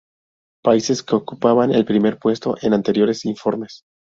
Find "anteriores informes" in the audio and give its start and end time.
2.73-3.83